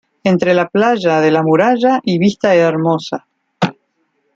Entre 0.29 0.55
la 0.55 0.67
Playa 0.67 1.21
de 1.21 1.29
La 1.29 1.43
Muralla 1.43 1.99
y 2.03 2.17
Vistahermosa. 2.17 3.27